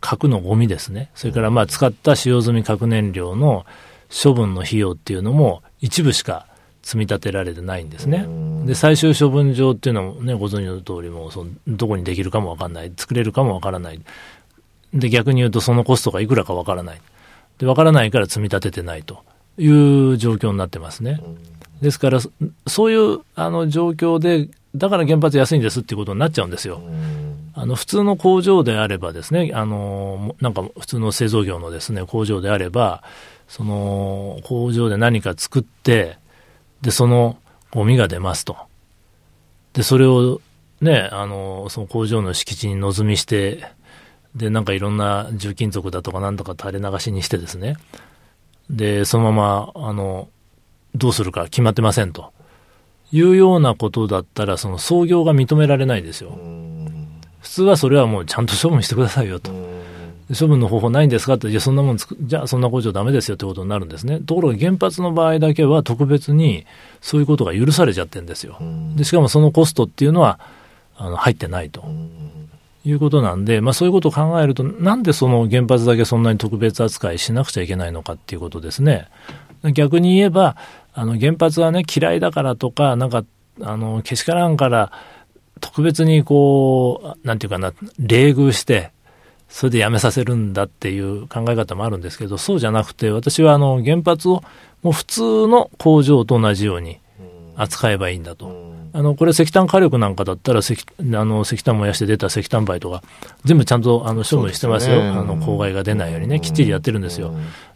[0.00, 1.10] 核のゴミですね。
[1.14, 3.66] それから、まあ、使った使用済み核燃料の
[4.10, 6.46] 処分の費用っていうのも一部しか
[6.82, 8.26] 積み立てられてないんですね。
[8.64, 12.92] で、最終処分場っていうのもね、ご存知の通りもその、どこにできるかもわかんない。
[12.96, 14.00] 作れるかもわからない。
[14.94, 17.00] で、逆に言うとそのコストがいくらかわからない。
[17.58, 19.22] で、わからないから積み立ててないと
[19.58, 21.20] いう状況になってますね。
[21.82, 22.30] ですから、そ
[22.66, 26.80] そういうあの状況で、だから原発安いんですっていうことになっちゃうんですよ。
[27.54, 33.02] あの普通の工場であればですね、あのなんか普通の製造業のですね工場であれば、
[33.48, 36.18] その工場で何か作って、
[36.82, 37.38] でその
[37.72, 38.56] ゴミが出ますと。
[39.72, 40.40] で、それを
[40.80, 43.64] ね、あのその工場の敷地に望みして、
[44.38, 47.76] で、なんかいろんな重金属だとかなんとか垂れ流しにしてですね、
[48.70, 50.28] で、そのまま、あの、
[50.94, 52.32] どうするか決まってませんと。
[53.10, 56.38] いうようなことだったら、その創業が認められないですよ。
[57.40, 59.50] 普通はそれはもうちゃんと処分してくださいよと。
[60.28, 64.20] で処分の方法ないんですかって、じゃあそんなもんつく、じゃあそんな工場ダメですよってことになるんですね。
[64.20, 66.66] ところが原発の場合だけは特別に
[67.00, 68.58] そういうことが許されちゃってるんですよ。
[68.94, 70.38] で、しかもそのコストっていうのは、
[70.98, 71.84] あの、入ってないと。
[72.84, 79.08] いうことなんで、まあそういうことを考えると、なんでその原発だけそんなに特別扱いしなくちゃいけないのかっていうことですね。
[79.74, 80.56] 逆に言えば、
[80.94, 83.24] あの原発はね、嫌いだからとか、なんか、
[83.60, 84.92] あの、けしからんから、
[85.60, 88.90] 特別にこう、なんていうかな、冷遇して、
[89.48, 94.42] それでやめさせるんだっていう考え方もあるんですけど、そうじゃなくて、私はあの原発を
[94.82, 97.00] もう普通の工場と同じように
[97.56, 98.77] 扱えばいいんだと。
[98.98, 103.04] あの、これ石炭火力なんかだったら石、あの、石炭燃やして出た石炭灰とか、
[103.44, 104.96] 全部ちゃんとあの処分してますよ。
[104.96, 107.32] すねあの、公害が出ないようにね、きっちりやってるんですよ。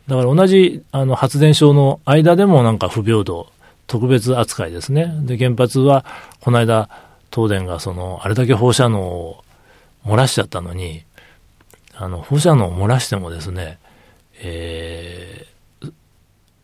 [0.09, 3.47] だから同じ、あの、発電所の間でもなんか不平等、
[3.87, 5.15] 特別扱いですね。
[5.21, 6.05] で、原発は、
[6.41, 6.89] この間、
[7.33, 9.45] 東電がその、あれだけ放射能を
[10.05, 11.05] 漏らしちゃったのに、
[11.95, 13.79] あの、放射能を漏らしてもですね、
[14.41, 15.93] えー、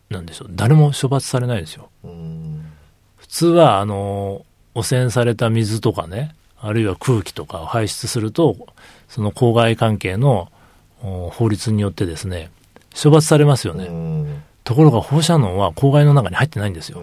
[0.09, 1.87] なんでしょう、誰も処罰されないですよ。
[3.15, 8.55] 普通は、あの、汚染された水とかね、あるいは空気とかを排出すると、
[9.07, 10.51] その公害関係の
[11.01, 12.51] お法律によってですね、
[13.01, 13.89] 処罰されますよね。
[14.63, 17.01] ところが放射能は公害の中に入ってないんですよ。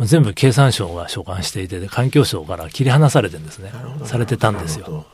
[0.00, 3.72] 全部経産省が所管していて、で環境省から切り離されてるんですね。
[4.04, 5.06] されてたんですよ。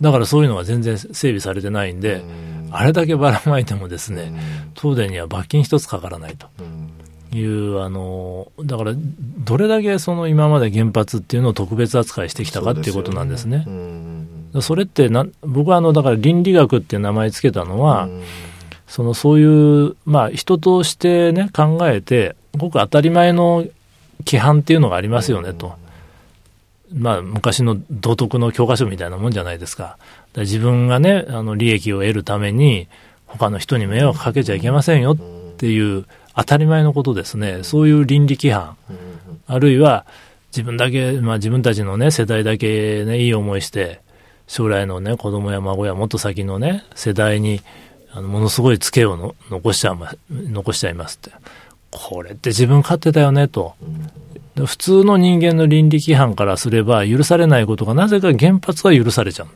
[0.00, 2.22] だからそういうのが全然整備されてないんで、
[2.70, 4.32] あれだけばらまいてもですね、
[4.74, 6.46] 東電には罰金一つかからないと。
[7.32, 13.66] いう、あの、だから、どれだけその今まで原発っていうのを特別扱いしてきたかっていうことなんですね。
[14.60, 18.08] それってな、僕はあの、だから倫理学っていう名前つけたのは、
[18.86, 23.66] そのそういう、まあ人としてね、考えて、ごく当たり前の
[24.24, 25.74] 規範っていうのがありますよねと。
[26.94, 29.82] まあ昔の道徳の教科書みたいなもんじゃないですか。
[29.82, 29.98] だか
[30.36, 32.88] ら自分がね、あの利益を得るために、
[33.26, 35.16] 他の人に迷惑かけちゃいけませんよっ
[35.58, 36.06] ていう
[36.38, 37.64] 当たり前のことですね。
[37.64, 38.76] そういう倫理規範。
[39.48, 40.06] あるいは
[40.52, 44.00] 自分だけ、まあ自分たちのね、世代だけね、いい思いして、
[44.46, 47.60] 将来のね、子供や孫やもっと先のね、世代に、
[48.12, 51.36] あの、ものすごいツケをの残しちゃいます、残しちゃいますって。
[51.90, 53.74] これって自分勝手だよね、と。
[54.64, 59.48] 普通の人間の倫理規範からすれば許されないことがなぜか原発は許されちゃう。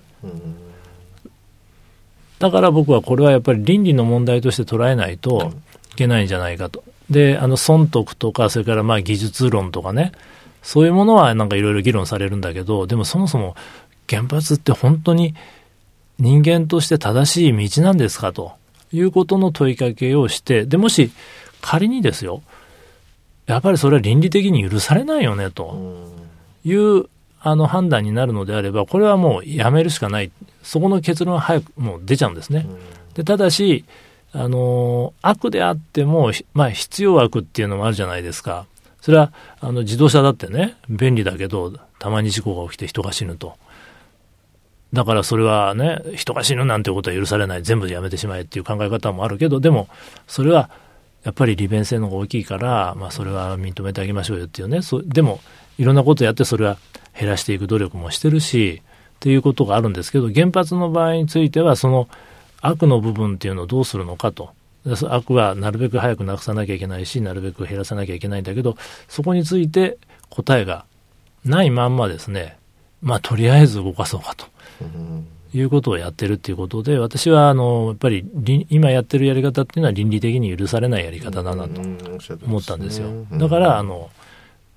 [2.39, 6.85] だから僕はこれはやっぱり倫理の問題として捉えないといけないんじゃないかと。
[7.11, 10.13] で、あの、損得とか、それからまあ技術論とかね、
[10.63, 13.57] そういうものはなんかいろいろ議論されるんだけど、でもそもそも
[14.09, 15.35] 原発って本当に
[16.19, 18.53] 人間として正しい道なんですかと
[18.93, 21.11] いうことの問いかけをして、で、もし
[21.61, 22.43] 仮にですよ、
[23.47, 26.07] やっぱりそれは倫理的に許されないよねと
[26.65, 27.07] いう
[27.41, 30.31] あの判断になるのであれば、これはもうやめるしかない。
[30.63, 32.67] そこの結論は早くもう出ちゃうんですね。
[33.15, 33.85] で、ただし、
[34.33, 38.67] あの、悪であっても、まあ必要悪っていうのもあるじゃないですか。
[39.01, 43.57] それは、あの、自動車だってね、便利だけど、たまに事故が起きて人が死ぬと。
[44.93, 47.63] だからそれはね、人が死ぬなんてことは許されない。
[47.63, 49.89] 全部やめてしまえっていう考え方もあるけど、でも、
[50.27, 50.71] それは、
[51.25, 54.83] やっぱり利便性の方が大きいから、まあそれは認めてあげましょうよっていうね。
[54.83, 55.41] そでも、
[55.79, 56.79] いろんなことやってそれは
[57.19, 62.09] 減らしていく努力もしてるし、っていうことがあるんですけど、原発の場合については、その
[62.63, 64.51] 悪の部分っていうのをどうするのかと。
[64.97, 68.77] そ悪はなるべく早くなくさなきゃいけないし、なるべく減らさなきゃいけないんだけど、
[69.09, 69.99] そこについて
[70.31, 70.85] 答えが
[71.45, 72.57] ないまんまですね、
[73.01, 74.47] まあ、とりあえず動かそうかと。
[75.55, 78.25] いうことをやってるっていうことで、私はあのやっぱり
[78.71, 81.81] 今やってるやり方っていうのは倫理的に許されないやり方だなと
[82.47, 83.09] 思ったんですよ。
[83.33, 84.11] だからあの、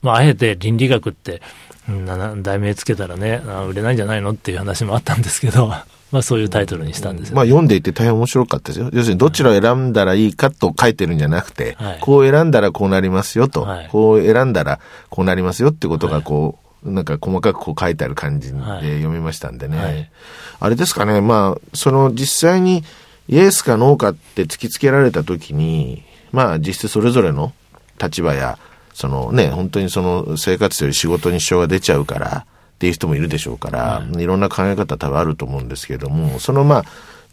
[0.01, 1.41] まあ、あえて倫理学って、
[1.87, 5.71] うん、題名つけたらね、売れないんじゃないのっていう話もあったんですけど、
[6.11, 8.89] まあそういうタイトルにしたんですよ、ね、まあ読んでいて大変面白かったですよ。
[8.93, 14.79] 要するにどちらを選んだらいいかと書いてるんじゃなくて、はい、こう選んだらこうなりますよと、はい、こう選んだら
[15.09, 20.11] こうなりますよってことがこう、はい、なんか細かくこう書いてある感じで読みましたんでね。
[20.59, 22.83] あれですかね、まあ、その実際に
[23.27, 27.53] イエスかノーかって突きつけられたときに、まあ実質それぞれの
[28.01, 28.59] 立場や、
[28.93, 32.45] そのね、本当にその生活より仕事に支障が出ちゃうから、
[32.75, 36.83] っていう人もいるでしょうから、はい、いろんな考え方多分あると思うんですけれども、そのまあ、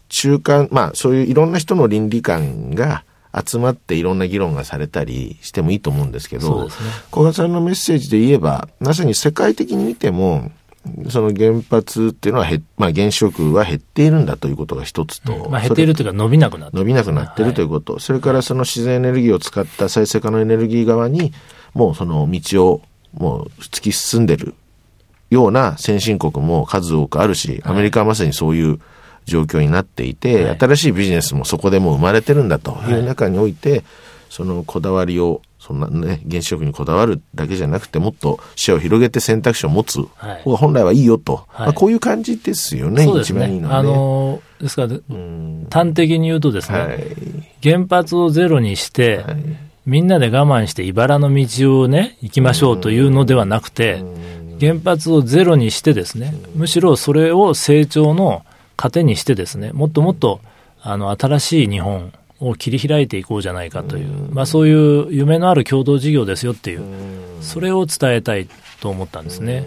[0.07, 3.03] 中間、まあそういういろんな人の倫理観が
[3.45, 6.69] 集まっていろんな議論がされたりしてもいいと思うんですけど、
[7.11, 10.51] 小、ね、賀さんのメッセージで言えば、まさに世界的に見ても、
[11.09, 15.49] その原発っていうのはまあ、原子力は減っているんだということが一つと。
[15.49, 21.33] まあ、減っているというか伸びなくなって伸びなくなっているということ、はい、それからその自然エネルギーを使った再生可能エネルギー側に、
[21.73, 22.81] もうその道を
[23.13, 24.55] もう突き進んでる
[25.33, 28.79] ような先進国も数多くあるし、アメリカはまさにそういう
[29.25, 33.83] 状況になっていて、はい、新しいビジネスもそこでもう生まれてるんだという中において、はい、
[34.29, 41.45] そのこだわりを、そんなね、原子力にこだわるだけじゃなくて、もっと視野を広げて選択肢を持つ方が本来はいいよと。
[41.47, 43.21] はい、まあ、こういう感じですよね、ね。
[43.21, 43.89] 一番いいのは、ね。
[43.89, 44.89] あのー、ですから、
[45.71, 46.97] 端的に言うとですね、
[47.63, 49.23] 原発をゼロにして、
[49.85, 54.03] みんなで我慢して茨の道をね、行きましょうというのではなくて、
[54.63, 58.45] 原発をゼロにしてですね、むしろそれを成長の
[58.77, 60.39] 糧にしてですね、もっともっと
[60.81, 66.81] あの新しい日本を切り開いていこうじゃないかという、まあ、そういう夢のある共同事業ですよっていう、
[67.41, 68.47] それを伝えたい
[68.79, 69.65] と思ったんですね。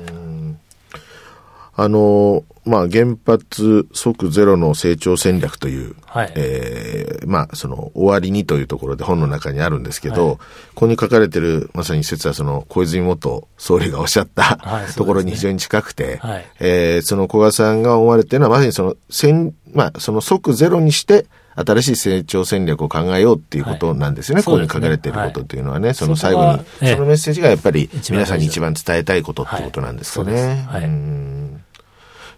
[1.76, 10.40] あの、まあ、原発即ゼロの成長戦略という、はい、えー、まあ、その、終わりにというところで本の中にあるんですけど、はい、こ
[10.74, 24.40] こに書かれてる、まさに説はその、小泉元総理がおっしゃった、はい、ところに非常に近くて、はい、えー、その小賀さんが思われているのは、まさにその、戦、まあ、その即ゼロにして、新しい成長戦略を考えようっていうことなんですよね。
[24.40, 30.66] はい、ここに書かれていることっていうのはね、はい、その最後に、そのメッセージがやっぱり皆さんに一番伝えたいことってことなんですかね。
[30.68, 31.45] はい、うん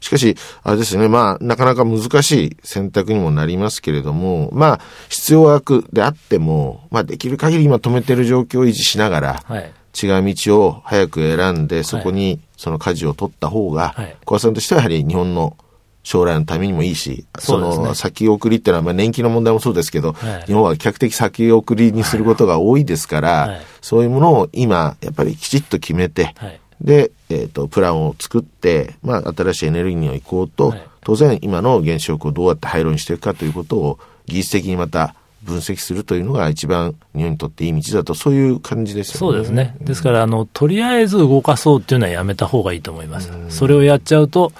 [0.01, 15.57] しかし、あれですね、まあ、なかなか難しい選択にもなりますけれども、まあ、必要悪であっても、まあ、できる限り今止めてる状況を維持しながら、はい、違う道を早く選んで、そこにその舵を取った方が、はい、小川さんとしてはやはり日本の
[16.05, 39.19] 将来のためにもいいし、その先送りっていうのは、まあ年金の問題もそうですけど、はい、日本は比較的先送りにすることが多いですから、はい、そういうものを今、やっぱりきちっと決めて、はい、で、えっ、ー、と、プランを作って、まあ、新しいエネルギーに行こうと、はい、当然、今の原子力をどうやって廃炉にしていくかということを、技術的にまた分析するというのが一番日本にとっていい道だと、そういう感じですよね。
[39.19, 39.77] そうですね。
[39.81, 43.31] ですから、あの、とりあえず動かそうっていうのはやめた方がいいと思います。
[43.49, 44.53] それをやっちゃうと、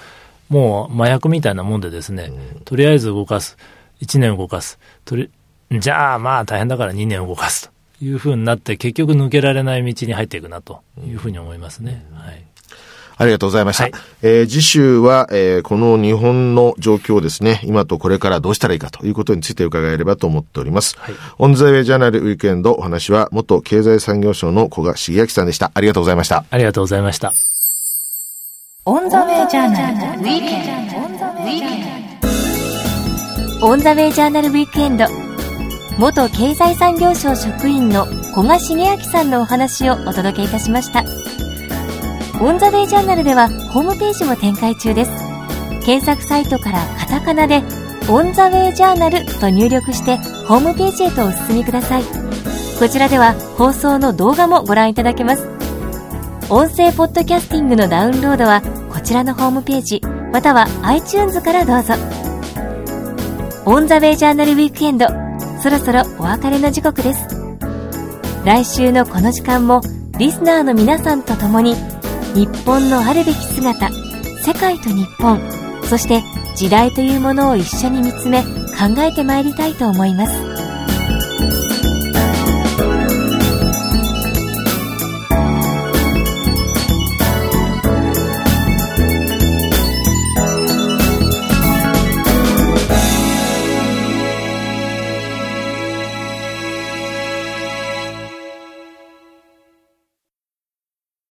[0.49, 2.31] もう麻薬みたいなもんでですね、
[2.65, 3.57] とりあえず動かす。
[4.01, 4.79] 1年動かす。
[5.05, 5.29] とり、
[5.71, 7.78] じゃあまあ大変だから2年動かすと。
[8.01, 12.05] いうふうになって、結局抜けられない道に入っていくなというふうに思いますね。
[12.13, 12.43] はい。
[13.19, 13.83] ありがとうございました。
[13.83, 20.95] はい、えー、次週は、えー、この日本の状況をですね、今とこれからどうしたらいいかということについて伺えればと思っております。
[20.97, 25.69] はい、オンザウェイジャーナルウィークエンドお話は元経済産業省の古賀茂明さんでした。
[25.73, 26.45] ありがとうございました。
[26.49, 27.33] ありがとうございました。
[28.85, 30.89] オンザウェイジャーナルウィークエン
[33.59, 33.67] ド。
[33.67, 35.28] オンザウェイジャーナルウィークエンド。
[35.99, 41.03] 元経済産業省職員の古賀茂明さんのお話をお届けいたしました。
[42.41, 45.11] オンザウェイジャーナルではホームページも展開中です。
[45.83, 47.63] 検索サイトからカタカナで
[48.07, 50.15] オンザウェイジャーナルと入力して
[50.47, 52.03] ホームページへとお進みください。
[52.79, 55.49] こちらでは放送の動画もご覧いただけます。
[56.49, 61.95] 音声ポッドキャスティングのダウンロードはこちらのホームページまたは iTunes からどうぞ。
[63.65, 65.28] オンザウェイジャーナルウィークエンド
[65.61, 67.49] そろそろお別れの時刻です。
[68.45, 69.81] 来週のこの時間も
[70.17, 71.75] リスナーの皆さんと共に
[72.33, 73.89] 日本のあるべき姿
[74.41, 75.39] 世界と日本
[75.83, 76.23] そして
[76.55, 80.58] 時代というものを一緒に見つめ考えてまいりたいと思います。